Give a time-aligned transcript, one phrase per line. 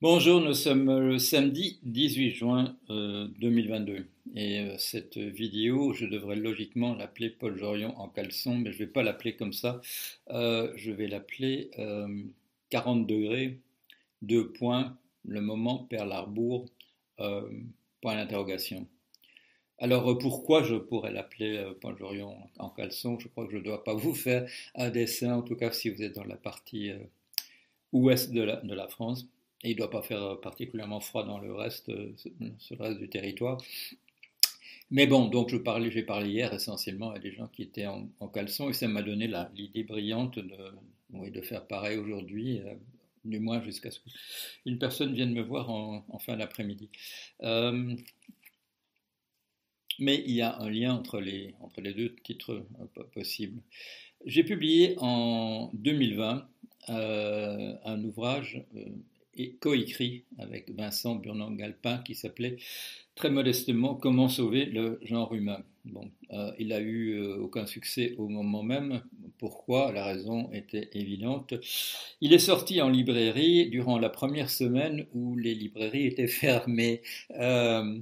[0.00, 6.94] Bonjour, nous sommes le samedi 18 juin 2022 et euh, cette vidéo, je devrais logiquement
[6.94, 9.80] l'appeler Paul Jorion en caleçon, mais je ne vais pas l'appeler comme ça,
[10.30, 11.72] euh, je vais l'appeler
[12.70, 13.58] 40 degrés,
[14.22, 16.66] deux points, le moment Perle Arbour,
[17.16, 18.86] point d'interrogation.
[19.80, 23.18] Alors pourquoi je pourrais l'appeler Paul Jorion en caleçon?
[23.18, 25.90] Je crois que je ne dois pas vous faire un dessin, en tout cas si
[25.90, 26.92] vous êtes dans la partie
[27.92, 29.26] ouest de la France
[29.64, 32.12] et il ne doit pas faire particulièrement froid dans le reste, euh,
[32.58, 33.58] sur le reste du territoire.
[34.90, 38.08] Mais bon, donc je parlais, j'ai parlé hier essentiellement à des gens qui étaient en,
[38.32, 42.74] caleçon et ça m'a donné l'idée brillante de, faire pareil aujourd'hui, euh,
[43.24, 43.98] du moins jusqu'à ce
[44.64, 46.88] qu'une personne vienne me voir en, fin d'après-midi.
[47.42, 47.94] Euh,
[49.98, 52.64] mais il y a un lien entre les, entre les deux titres
[53.12, 53.60] possibles.
[54.24, 56.48] J'ai publié en 2020
[56.88, 58.62] un ouvrage
[59.38, 62.56] et coécrit avec Vincent Burnand-Galpin qui s'appelait
[63.14, 65.62] très modestement Comment sauver le genre humain.
[65.84, 69.02] Bon, euh, il n'a eu euh, aucun succès au moment même.
[69.38, 69.92] Pourquoi?
[69.92, 71.54] La raison était évidente.
[72.20, 77.02] Il est sorti en librairie durant la première semaine où les librairies étaient fermées.
[77.38, 77.98] Euh,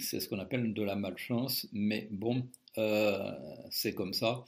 [0.00, 2.46] c'est ce qu'on appelle de la malchance, mais bon,
[3.70, 4.44] c'est comme ça.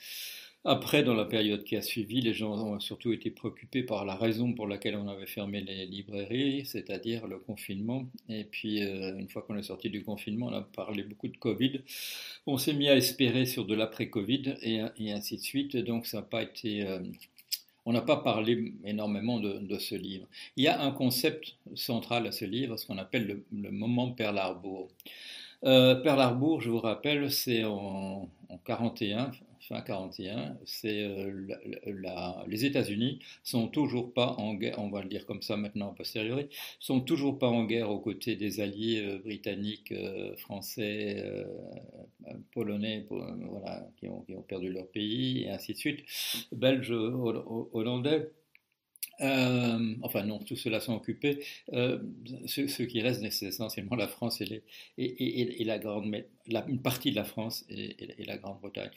[0.64, 4.16] Après, dans la période qui a suivi, les gens ont surtout été préoccupés par la
[4.16, 8.06] raison pour laquelle on avait fermé les librairies, c'est-à-dire le confinement.
[8.28, 11.36] Et puis, euh, une fois qu'on est sorti du confinement, on a parlé beaucoup de
[11.36, 11.80] Covid.
[12.46, 15.76] On s'est mis à espérer sur de l'après-Covid et, ainsi de suite.
[15.76, 16.82] Donc, ça n'a pas été.
[16.82, 16.98] Euh,
[17.86, 20.26] on n'a pas parlé énormément de, ce livre.
[20.56, 24.38] Il y a un concept central à ce livre, ce qu'on appelle le, moment Perle
[24.38, 24.88] Arbour.
[25.64, 29.30] Euh, Arbour, je vous rappelle, c'est en, en 41,
[29.68, 31.46] fin 41, c'est euh,
[32.46, 35.94] les États-Unis sont toujours pas en guerre, on va le dire comme ça maintenant a
[35.94, 36.48] posteriori,
[36.80, 41.22] sont toujours pas en guerre aux côtés des alliés euh, britanniques, euh, français,
[42.52, 46.04] polonais, voilà, qui ont, perdu leur pays et ainsi de suite,
[46.52, 48.30] belges, hollandais.
[49.20, 51.44] enfin non, tous ceux-là sont occupés.
[51.72, 56.24] Ce, qui reste, c'est essentiellement la France et, la grande,
[56.68, 58.90] une partie de la France et, la Grande-Bretagne.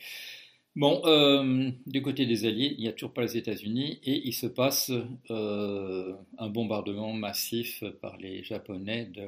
[0.77, 4.33] Bon, euh, du côté des Alliés, il n'y a toujours pas les États-Unis et il
[4.33, 4.89] se passe
[5.29, 9.27] euh, un bombardement massif par les Japonais de,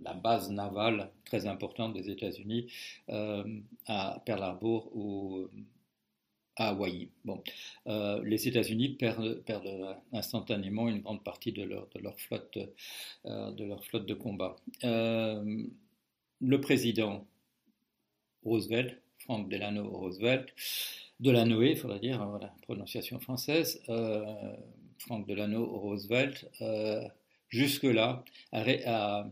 [0.00, 2.72] la, base navale très importante des États-Unis
[3.08, 3.42] euh,
[3.86, 5.48] à Pearl Harbor ou
[6.56, 7.08] à Hawaï.
[7.24, 7.42] Bon,
[8.22, 9.42] les États-Unis perdent,
[10.12, 12.56] instantanément une grande partie de leur flotte
[13.26, 14.54] de combat.
[14.82, 17.26] le président
[18.44, 20.52] Roosevelt Frank Delano Roosevelt,
[21.20, 24.24] Delanoé, il faudrait dire, voilà, prononciation française, euh,
[24.98, 27.02] Frank Delano Roosevelt, euh,
[27.48, 29.24] jusque-là, a,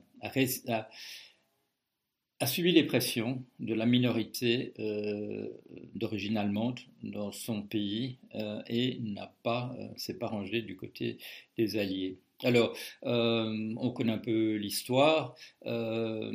[2.46, 5.48] subi les pressions de la minorité euh,
[5.94, 8.18] d'origine allemande dans son pays
[8.66, 11.18] et n'a pas, s'est pas rangé du côté
[11.56, 12.18] des Alliés.
[12.44, 15.34] Alors, euh, on connaît un peu l'histoire.
[15.66, 16.32] Euh,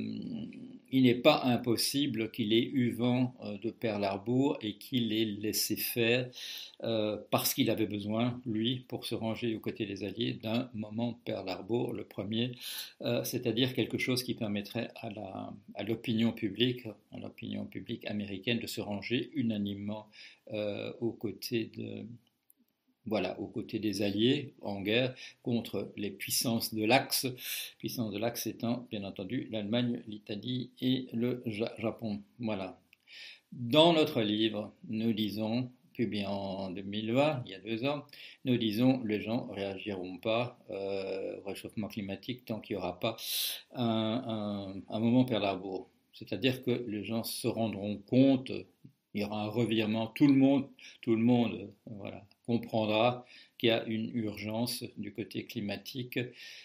[0.90, 5.26] il n'est pas impossible qu'il ait eu vent euh, de Pearl Harbor et qu'il ait
[5.26, 6.30] laissé faire
[7.32, 11.50] parce qu'il avait besoin, lui, pour se ranger aux côtés des Alliés, d'un moment Pearl
[11.50, 12.52] Harbor, le premier,
[13.24, 19.32] c'est-à-dire quelque chose qui permettrait à l'opinion publique, à l'opinion publique américaine, de se ranger
[19.34, 20.08] unanimement
[21.02, 22.06] aux côtés de
[23.08, 27.28] voilà, aux côtés des Alliés en guerre contre les puissances de l'Axe,
[27.80, 32.22] puissances de l'Axe étant bien entendu l'Allemagne, l'Italie et le Japon.
[32.40, 32.80] Voilà.
[33.54, 38.06] Dans notre livre, nous disons, publié en 2020, il y a deux ans,
[38.46, 43.18] nous disons les gens réagiront pas euh, au réchauffement climatique tant qu'il n'y aura pas
[43.74, 45.90] un, moment Harbor.
[46.14, 48.52] C'est-à-dire que les gens se rendront compte,
[49.14, 50.68] il y aura un revirement, tout le monde,
[51.02, 53.26] tout le monde, voilà, comprendra
[53.58, 56.20] qu'il y a une urgence du côté climatique,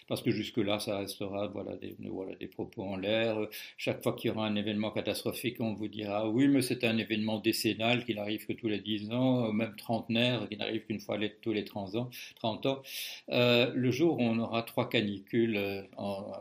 [0.07, 3.37] parce que jusque-là, ça restera voilà, des, voilà, des propos en l'air.
[3.77, 6.97] Chaque fois qu'il y aura un événement catastrophique, on vous dira oui, mais c'est un
[6.97, 11.17] événement décennal qui n'arrive que tous les 10 ans, même trentenaire, qui n'arrive qu'une fois
[11.41, 12.09] tous les 30 ans.
[12.35, 12.83] 30 ans.
[13.29, 15.81] Euh, le jour où on aura trois canicules euh,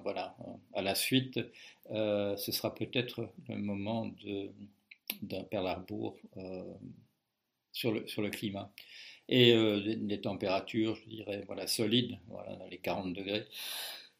[0.03, 0.37] voilà,
[0.75, 1.41] à la suite,
[1.91, 4.11] euh, ce sera peut-être le moment
[5.23, 6.17] d'un Pearl Harbor
[7.73, 8.71] sur, le, sur le climat
[9.29, 13.47] et euh, des, températures, je dirais, voilà, solides, voilà, dans les 40 degrés.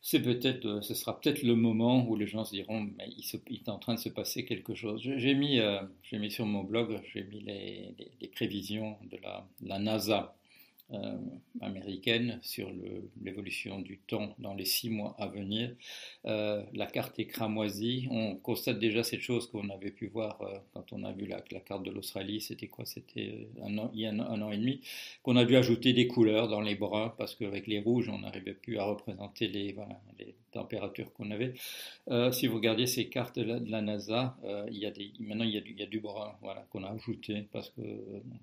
[0.01, 3.55] C'est peut-être, euh, ce sera peut-être le moment où les gens se diront, mais il,
[3.55, 5.01] est en train de se passer quelque chose.
[5.03, 9.19] J'ai mis, euh, j'ai mis sur mon blog, j'ai mis les, prévisions de
[9.63, 10.35] la NASA
[10.93, 11.17] euh,
[11.61, 12.71] américaine sur
[13.23, 15.75] l'évolution du temps dans les six mois à venir.
[16.27, 18.09] Euh, la carte est cramoisie.
[18.11, 21.41] On constate déjà cette chose qu'on avait pu voir euh, quand on a vu la,
[21.61, 22.41] carte de l'Australie.
[22.41, 22.85] C'était quoi?
[22.85, 23.49] C'était
[23.95, 24.81] il y a un, an et demi
[25.23, 28.55] qu'on a dû ajouter des couleurs dans les bruns parce qu'avec les rouges, on n'arrivait
[28.55, 29.75] plus à représenter les,
[30.19, 31.55] les températures qu'on avait.
[32.33, 36.67] si vous regardez ces cartes de la, NASA, maintenant il y a du, brun voilà,
[36.71, 37.81] qu'on a ajouté parce que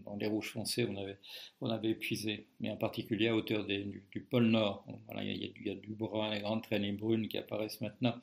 [0.06, 1.18] dans les rouges foncés, on avait,
[1.62, 4.86] on avait épuisé mais en particulier à hauteur du, pôle Nord.
[5.06, 8.16] Voilà, il, y a, du brun, les grandes traînées brunes qui apparaissent maintenant,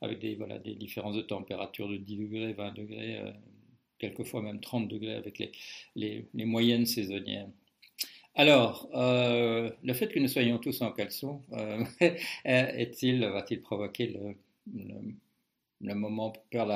[0.00, 3.32] avec des, voilà, des différences de température de 10 degrés, 20 degrés, euh,
[3.98, 7.48] quelquefois même 30 degrés avec les, les moyennes saisonnières.
[8.34, 11.84] Alors, euh, le fait que nous soyons tous en caleçon, euh,
[12.44, 14.36] est-il, va-t-il provoquer
[15.80, 16.72] le, moment Pearl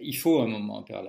[0.00, 1.08] Il faut un moment Pearl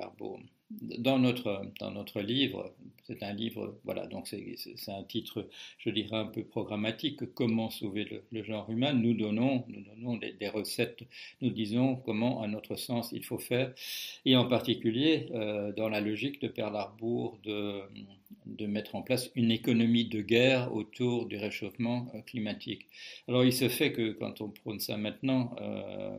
[0.99, 2.73] dans notre, dans notre livre,
[3.07, 5.47] c'est un livre, voilà, donc c'est un titre,
[5.79, 8.93] je dirais, un peu programmatique, Comment sauver le, genre humain.
[8.93, 11.03] Nous donnons, nous donnons des, recettes,
[11.41, 13.73] nous disons comment, à notre sens, il faut faire,
[14.25, 17.81] et en particulier euh, dans la logique de Pearl Harbor de,
[18.45, 22.87] de mettre en place une économie de guerre autour du réchauffement euh, climatique.
[23.27, 26.17] Alors il se fait que quand on prône ça maintenant, euh,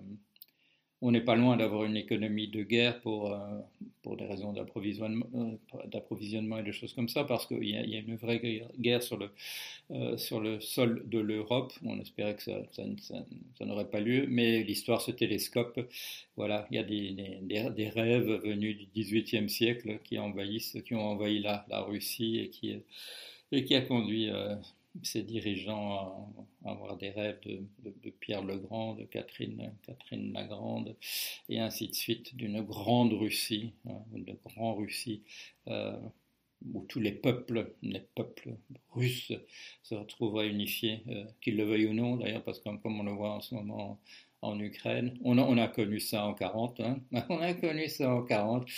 [1.02, 3.58] on n'est pas loin d'avoir une économie de guerre pour, euh,
[4.02, 5.56] pour des raisons euh,
[5.86, 8.40] d'approvisionnement et de choses comme ça, parce qu'il y, a une vraie
[8.78, 9.30] guerre sur le,
[9.90, 11.72] euh, sur le sol de l'Europe.
[11.84, 12.54] On espérait que ça,
[13.60, 15.80] n'aurait pas lieu, mais l'histoire se télescope.
[16.36, 21.40] Voilà, il y a des, rêves venus du XVIIIe siècle qui envahissent, qui ont envahi
[21.40, 22.76] la, la Russie et qui,
[23.50, 24.30] et qui a conduit
[25.02, 26.28] ces dirigeants
[26.64, 30.96] à, avoir des rêves de, Pierre le Grand, de Catherine, Catherine la Grande,
[31.48, 35.22] et ainsi de suite, d'une grande Russie, hein, de grande Russie,
[35.68, 35.96] euh,
[36.72, 38.56] où tous les peuples, les peuples
[38.90, 39.32] russes
[39.82, 43.12] se retrouveraient unifiés, euh, qu'ils le veuillent ou non d'ailleurs, parce que comme on le
[43.12, 44.00] voit en ce moment
[44.42, 45.16] en Ukraine.
[45.24, 46.80] On a, on a, connu ça en 40.
[46.80, 46.98] Hein.
[47.28, 48.68] On a connu ça en 40.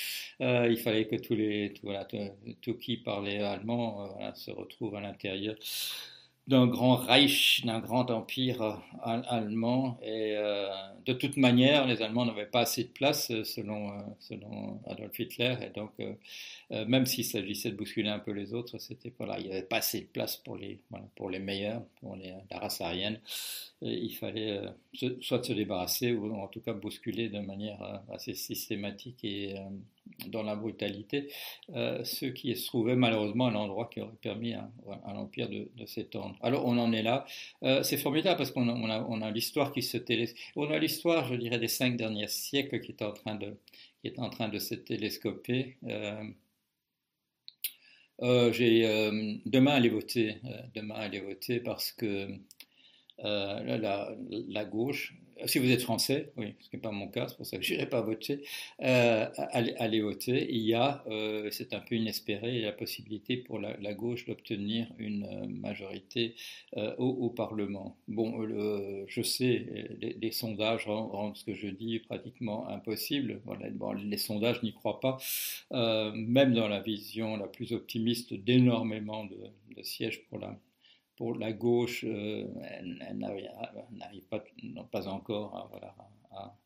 [0.42, 2.06] Euh, il fallait que tous les, tout, voilà,
[2.60, 5.56] tout, qui parlait allemand euh, se retrouvent à l'intérieur
[6.46, 9.98] d'un grand Reich, d'un grand empire euh, allemand.
[10.02, 10.68] Et euh,
[11.06, 15.56] de toute manière, les Allemands n'avaient pas assez de place euh, selon, selon Adolf Hitler.
[15.62, 15.92] Et donc,
[16.70, 19.78] même s'il s'agissait de bousculer un peu les autres, c'était voilà, il n'y avait pas
[19.78, 23.20] assez de place pour les, voilà, pour les meilleurs, pour la race aryenne.
[23.80, 24.60] Il fallait
[25.20, 29.56] soit de se débarrasser ou en tout cas bousculer de manière assez systématique et
[30.28, 31.28] dans la brutalité,
[31.74, 34.70] euh, ce qui se trouvait malheureusement à l'endroit qui aurait permis à,
[35.12, 36.36] l'Empire de, s'étendre.
[36.42, 37.24] Alors on en est là.
[37.62, 40.38] Euh, c'est formidable parce qu'on a, l'histoire qui se télescope.
[40.56, 43.56] On a l'histoire, je dirais, des cinq derniers siècles qui est en train de,
[44.00, 45.76] qui est en train de se télescoper.
[48.22, 48.82] Euh, j'ai
[49.44, 50.36] demain aller voter,
[50.74, 52.28] demain aller voter parce que
[53.18, 57.46] la, gauche euh, si vous êtes français, oui, ce n'est pas mon cas, c'est pour
[57.46, 58.42] ça que je n'irai pas voter,
[58.82, 60.46] euh, allez, voter.
[60.50, 65.24] Il y a, euh, c'est un peu inespéré, la possibilité pour la, gauche d'obtenir une
[65.24, 66.34] euh, majorité
[66.98, 67.96] au, Parlement.
[68.08, 68.46] Bon,
[69.06, 69.66] je sais,
[70.20, 73.40] les, sondages rendent, ce que je dis pratiquement impossible.
[73.44, 75.18] bon, les sondages n'y croient pas.
[75.70, 80.58] même dans la vision la plus optimiste d'énormément de sièges pour la
[81.16, 84.22] pour la gauche, euh, elle, n'arrive
[84.90, 85.70] pas, encore
[86.32, 86.56] à,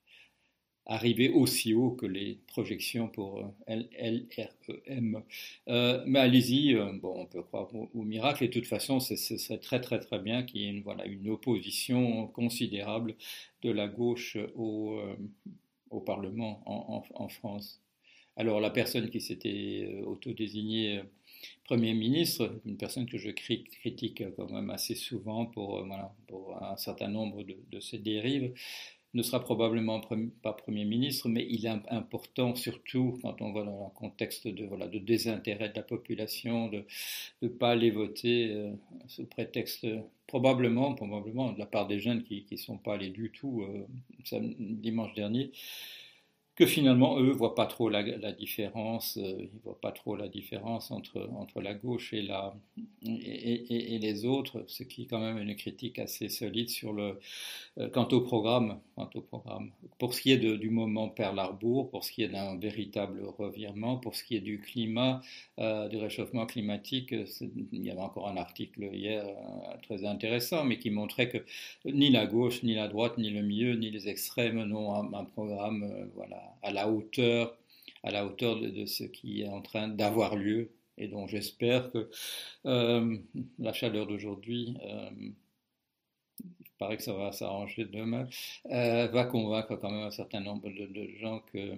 [0.86, 5.22] arriver aussi haut que les projections pour euh, LREM.
[5.68, 9.80] Euh, mais allez-y, bon, on peut croire au, miracle, et de toute façon, c'est très
[9.80, 13.16] très très bien qu'il y ait une, opposition considérable
[13.62, 15.00] de la gauche au,
[16.06, 17.82] Parlement en, en, en, France.
[18.36, 21.02] Alors la personne qui s'était autodésignée
[21.64, 25.84] Premier ministre, une personne que je critique quand même assez souvent pour, euh,
[26.60, 28.52] un certain nombre de, ses dérives,
[29.14, 30.00] ne sera probablement
[30.42, 34.98] pas Premier ministre, mais il est important, surtout quand on voit dans un contexte de
[34.98, 36.84] désintérêt de la population, de
[37.42, 38.72] ne pas aller voter euh,
[39.06, 39.86] sous prétexte,
[40.26, 44.40] probablement, probablement de la part des jeunes qui ne sont pas allés du tout euh,
[44.58, 45.52] dimanche dernier,
[46.58, 50.90] que finalement, eux, voient pas trop la, différence, euh, ils voient pas trop la différence
[50.90, 52.52] entre, entre la gauche et, la,
[53.06, 57.20] et, les autres, ce qui est quand même une critique assez solide sur le,
[57.78, 58.80] euh, quant au programme.
[58.96, 59.70] Quant au programme.
[60.00, 63.22] Pour ce qui est de, du moment Pearl Harbor, pour ce qui est d'un véritable
[63.38, 65.20] revirement, pour ce qui est du climat,
[65.60, 67.14] euh, du réchauffement climatique,
[67.72, 69.24] il y avait encore un article hier
[69.84, 71.38] très intéressant, mais qui montrait que
[71.84, 75.24] ni la gauche, ni la droite, ni le milieu, ni les extrêmes n'ont un, un,
[75.24, 77.56] programme voilà, à la hauteur,
[78.02, 82.10] à la hauteur de, ce qui est en train d'avoir lieu et dont j'espère que
[82.64, 84.76] la chaleur d'aujourd'hui
[85.20, 88.28] il paraît que ça va s'arranger demain,
[88.64, 91.76] va convaincre quand même un certain nombre de gens que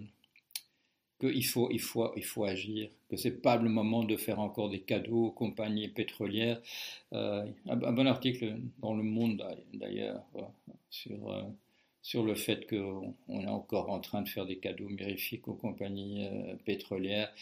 [1.20, 4.40] qu'il faut, il faut, il faut agir, que ce n'est pas le moment de faire
[4.40, 6.60] encore des cadeaux aux compagnies pétrolières.
[7.12, 10.40] Euh, un, bon article dans Le Monde, d'ailleurs, euh,
[10.88, 11.42] sur, euh,
[12.02, 16.26] sur le fait qu'on est encore en train de faire des cadeaux mirifiques aux compagnies
[16.64, 17.32] pétrolières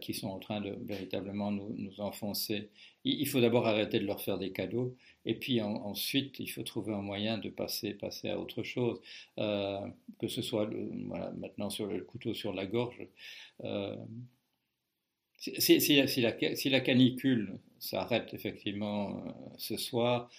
[0.00, 2.68] qui sont en train de véritablement nous, nous enfoncer.
[3.04, 4.96] Il, faut d'abord arrêter de leur faire des cadeaux
[5.26, 9.00] et puis ensuite, il faut trouver un moyen de passer, passer à autre chose,
[9.38, 9.80] euh,
[10.18, 10.68] que ce soit
[11.06, 13.06] voilà, maintenant sur le couteau sur la gorge.
[13.64, 13.96] Euh,
[15.36, 20.30] si, la, si, la, canicule s'arrête effectivement euh, ce soir,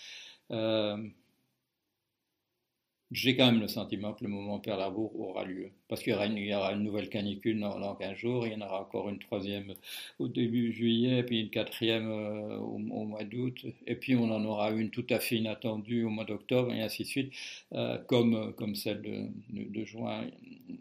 [3.16, 5.72] j'ai quand même le sentiment que le moment Harbour aura lieu.
[5.88, 6.26] Parce qu'il y aura,
[6.74, 9.74] une, nouvelle canicule dans, 15 jours, il y en aura encore une troisième
[10.20, 14.72] au début juillet, puis une quatrième euh, au, mois d'août, et puis on en aura
[14.72, 17.34] une tout à fait inattendue au mois d'octobre, et ainsi de suite,
[17.72, 20.26] euh, comme, comme celle de, juin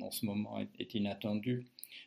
[0.01, 1.65] en ce moment est, inattendue.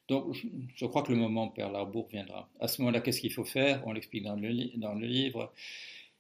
[0.10, 0.36] Donc
[0.76, 2.50] je, crois que le moment Harbour viendra.
[2.60, 3.82] À ce moment-là, qu'est-ce qu'il faut faire?
[3.86, 5.54] On l'explique dans le, dans le livre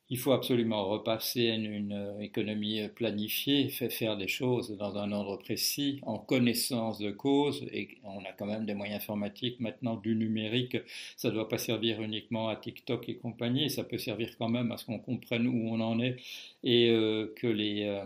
[0.09, 5.11] il faut absolument repasser à une, euh, économie euh, planifiée, faire des choses dans un
[5.11, 9.95] ordre précis, en connaissance de cause, et on a quand même des moyens informatiques maintenant
[9.95, 10.77] du numérique,
[11.17, 14.71] ça ne doit pas servir uniquement à TikTok et compagnie, ça peut servir quand même
[14.71, 16.17] à ce qu'on comprenne où on en est
[16.63, 18.01] et euh, que les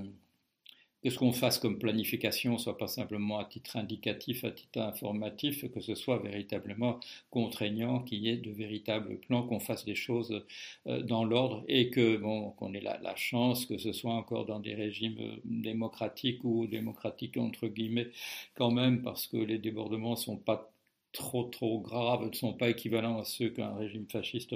[1.04, 5.70] que ce qu'on fasse comme planification soit pas simplement à titre indicatif, à titre informatif,
[5.72, 10.44] que ce soit véritablement contraignant, qu'il y ait de véritables plans, qu'on fasse des choses
[10.88, 14.60] euh, dans l'ordre et que bon, qu'on ait la, chance que ce soit encore dans
[14.60, 18.10] des régimes euh, démocratiques ou démocratiques entre guillemets
[18.56, 20.72] quand même, parce que les débordements sont pas
[21.14, 24.56] trop trop graves, ne sont pas équivalents à ceux qu'un régime fasciste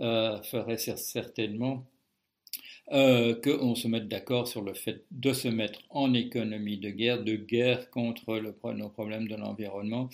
[0.00, 1.84] euh, ferait certainement
[2.92, 7.22] euh, qu'on se mette d'accord sur le fait de se mettre en économie de guerre,
[7.22, 8.40] de guerre contre
[8.72, 10.08] nos problèmes de l'environnement,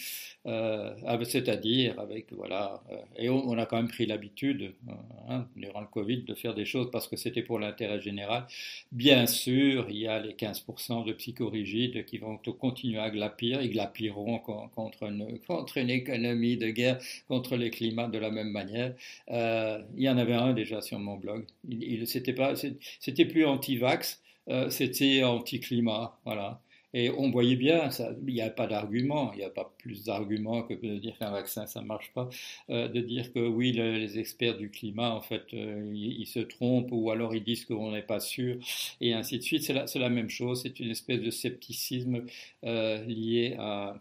[0.46, 4.92] euh, c'est-à-dire avec, voilà, euh, et on, a quand même pris l'habitude, euh,
[5.28, 8.46] hein, durant le Covid, de faire des choses parce que c'était pour l'intérêt général.
[8.92, 13.70] Bien sûr, il y a les 15% de psychorigides qui vont continuer à glapir, ils
[13.70, 18.94] glapiront contre une, contre une économie de guerre, contre les climats de la même manière.
[19.28, 22.54] il y en avait un déjà sur mon blog, il, il c'était pas
[23.00, 26.60] c'était plus anti-vax, euh, c'était anti-climat, voilà.
[26.94, 27.90] Et on voyait bien,
[28.26, 31.30] il n'y a pas d'argument, il n'y a pas plus d'argument que de dire qu'un
[31.30, 32.30] vaccin ça ne marche pas,
[32.70, 36.88] euh, de dire que oui, les experts du climat, en fait, euh, ils, se trompent
[36.92, 38.56] ou alors ils disent qu'on n'est pas sûr,
[39.00, 39.64] et ainsi de suite.
[39.64, 42.24] C'est la, la, même chose, c'est une espèce de scepticisme
[42.62, 44.00] lié à,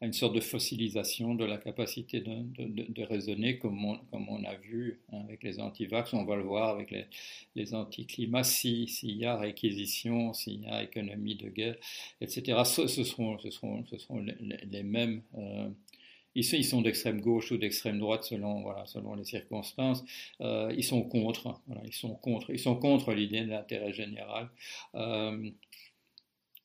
[0.00, 5.42] à une sorte de fossilisation de la capacité de, raisonner, comme on, a vu avec
[5.42, 7.04] les antivax, on va le voir avec les,
[7.54, 11.76] les anticlimats, s'il y a réquisition, s'il y a économie de guerre,
[12.20, 12.62] etc.
[12.64, 13.36] Ce, ce seront,
[14.70, 15.22] les, mêmes.
[15.36, 15.68] Euh,
[16.34, 20.04] ils sont, d'extrême gauche ou d'extrême droite selon, les circonstances.
[20.40, 24.48] Euh, ils sont contre, ils sont contre, ils sont contre l'idée de l'intérêt général.
[24.94, 25.50] Euh,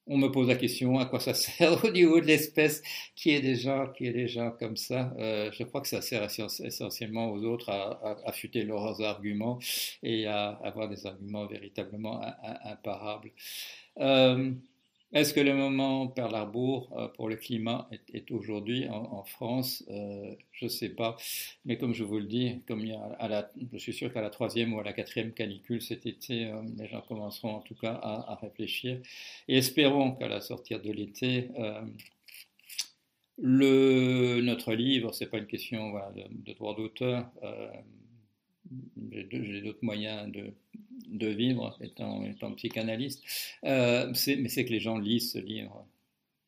[0.07, 2.81] on me pose la question à quoi ça sert au niveau de l'espèce
[3.15, 5.13] qui est déjà qui est déjà comme ça?
[5.17, 9.59] Euh, je crois que ça sert essentiellement aux autres à, affûter leurs arguments
[10.03, 12.21] et à avoir des arguments véritablement
[12.63, 13.31] imparables.
[13.99, 14.51] Euh,
[15.15, 19.81] est-ce que le moment Pearl Harbor euh, pour le climat est, aujourd'hui en, France?
[19.89, 21.15] Euh, Je ne sais pas.
[21.63, 24.29] Mais comme je vous le dis, comme il y a je suis sûr qu'à la
[24.29, 27.93] troisième ou à la quatrième canicule cet été, euh, les gens commenceront en tout cas
[27.93, 28.99] à, réfléchir.
[29.47, 31.49] Et espérons qu'à la sortie de l'été,
[33.37, 37.31] notre livre, ce n'est pas une question de, droit d'auteur,
[39.11, 43.23] j'ai d'autres moyens de, vivre étant, étant psychanalyste,
[43.63, 45.85] euh, mais c'est que les gens lisent ce livre.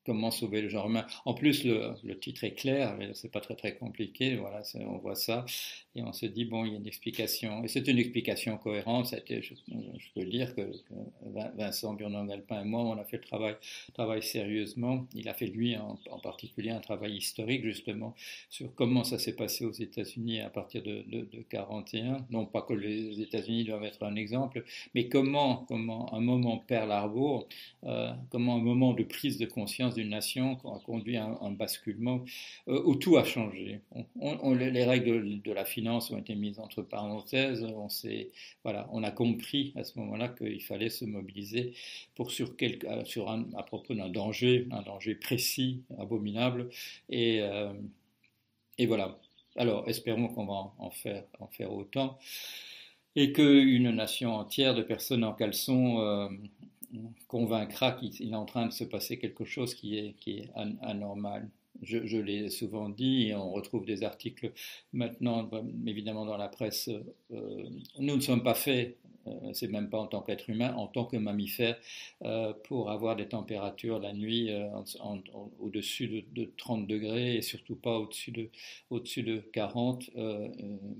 [0.08, 3.76] Comment sauver le genre humain En plus, le, titre est clair, c'est pas très très
[3.76, 4.38] compliqué.
[4.38, 5.44] Voilà, on voit ça
[5.98, 7.64] et on se dit, bon, il y a une explication.
[7.64, 9.08] Et c'est une explication cohérente.
[9.08, 10.72] Ça je, je, peux dire que,
[11.58, 13.56] Vincent Burnand-Galpin et moi, on a fait le travail,
[13.96, 15.08] travail sérieusement.
[15.16, 18.16] Il a fait, lui, en, particulier, un travail historique, justement,
[18.50, 22.28] sur comment ça s'est passé aux États-Unis à partir de, de, 41.
[22.30, 26.92] Non pas que les États-Unis doivent être un exemple, mais comment, comment un moment Pearl
[26.92, 27.48] Harbor,
[27.86, 32.24] euh, comment un moment de prise de conscience d'une nation a conduit un, basculement
[32.68, 33.82] euh, où tout a changé.
[34.16, 37.64] Les règles de la finance ont été mises entre parenthèses.
[37.64, 37.88] On,
[38.64, 41.74] voilà, on a compris à ce moment-là qu'il fallait se mobiliser
[42.16, 42.54] pour sur,
[43.06, 46.70] sur un, à propos d'un danger, un danger précis, abominable.
[47.10, 47.74] Et, euh,
[48.88, 49.20] voilà.
[49.56, 51.24] Alors, espérons qu'on va en faire,
[51.72, 52.20] autant
[53.16, 56.30] et qu'une nation entière de personnes en caleçon euh,
[57.28, 60.52] convaincra qu'il est en train de se passer quelque chose qui est, qui est
[60.82, 61.50] anormal.
[61.84, 64.52] Je, l'ai souvent dit, on retrouve des articles
[64.94, 65.50] maintenant,
[65.86, 66.90] évidemment dans la presse.
[67.32, 68.98] Euh, nous ne sommes pas faits
[69.54, 71.78] c'est même pas en tant qu'être humain, en tant que mammifère,
[72.24, 74.68] euh, pour avoir des températures la nuit euh,
[75.60, 78.50] au-dessus de, 30 degrés et surtout pas au-dessus de,
[78.90, 80.10] au de 40.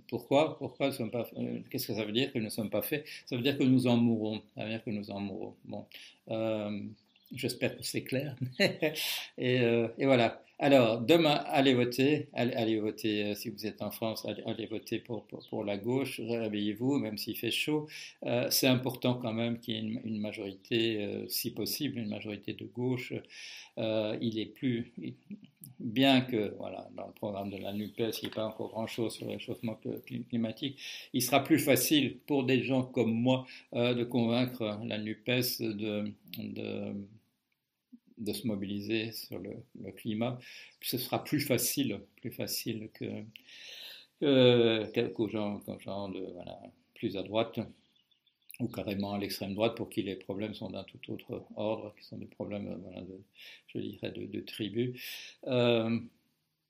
[0.08, 1.30] pourquoi Pourquoi pas
[1.70, 3.06] Qu'est-ce que ça veut dire que nous ne sommes pas faits?
[3.26, 4.42] Ça veut dire que nous en mourrons.
[4.56, 5.56] Ça veut dire que nous en mourrons.
[5.66, 5.86] Bon.
[7.34, 8.36] J'espère que c'est clair.
[9.38, 9.56] et,
[9.98, 10.42] et, voilà.
[10.60, 12.30] Alors, demain, allez voter.
[12.34, 16.20] Allez, voter, euh, si vous êtes en France, allez, voter pour, pour, la gauche.
[16.20, 17.88] Réveillez-vous, même s'il fait chaud.
[18.26, 22.54] Euh, c'est important quand même qu'il y ait une, majorité, euh, si possible, une majorité
[22.54, 23.14] de gauche.
[23.78, 24.92] il est plus.
[25.80, 29.14] Bien que, voilà, dans le programme de la NUPES, il n'y ait pas encore grand-chose
[29.14, 29.80] sur le réchauffement
[30.30, 30.80] climatique,
[31.14, 36.14] il sera plus facile pour des gens comme moi de convaincre la NUPES de
[38.18, 40.40] de se mobiliser sur le, climat,
[40.82, 43.24] ce sera plus facile, plus facile que,
[45.14, 46.26] qu'aux gens, gens de,
[46.96, 47.60] plus à droite
[48.60, 52.06] ou carrément à l'extrême droite pour qui les problèmes sont d'un tout autre ordre, qui
[52.06, 53.22] sont des problèmes, de,
[53.68, 55.00] je dirais, de, de tribus.
[55.46, 56.00] Euh,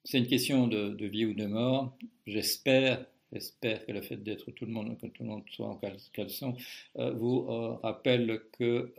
[0.03, 1.97] c'est une question de, vie ou de mort.
[2.25, 5.81] J'espère J'espère que le fait d'être tout le monde, que tout le monde soit en
[6.13, 6.55] caleçon,
[6.97, 8.93] euh, vous euh, rappelle que,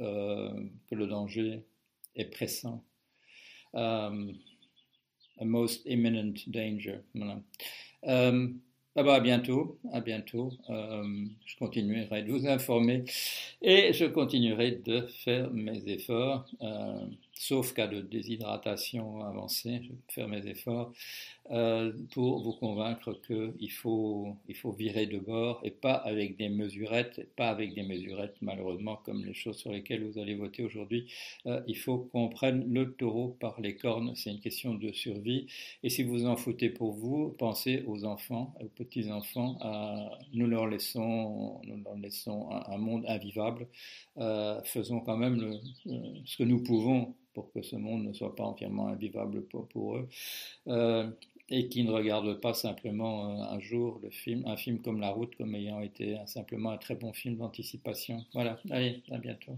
[0.91, 1.63] que le danger
[2.19, 2.85] est pressant.
[3.75, 4.35] Um,
[5.41, 7.01] a most imminent danger.
[7.15, 7.41] Voilà.
[8.03, 8.61] Um,
[8.97, 10.51] à bientôt, à bientôt.
[10.69, 13.05] Um, je continuerai de vous informer
[13.63, 17.07] et je continuerai de faire mes efforts, euh,
[17.39, 20.93] sauf cas de déshydratation avancée, je vais faire mes efforts
[21.51, 26.51] euh, pour vous convaincre qu'il faut, il faut virer de bord et pas avec des
[26.51, 31.11] mesurettes, pas avec des mesurettes malheureusement comme les choses sur lesquelles vous allez voter aujourd'hui.
[31.47, 35.47] Euh, il faut qu'on prenne le taureau par les cornes, c'est une question de survie.
[35.83, 39.59] Et si vous en foutez pour vous, pensez aux enfants, aux petits-enfants.
[39.65, 43.69] Euh, nous leur laissons, nous leur laissons un, monde invivable.
[44.65, 45.59] faisons quand même
[46.25, 50.09] ce que nous pouvons pour que ce monde ne soit pas entièrement invivable pour, eux
[51.51, 55.11] et qui ne regarde pas simplement euh, un jour le film, un film comme La
[55.11, 58.25] Route comme ayant été simplement un très bon film d'anticipation.
[58.35, 59.57] Voilà, allez, à bientôt.